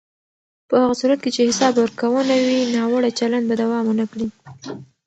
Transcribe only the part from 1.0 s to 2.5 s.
صورت کې چې حساب ورکونه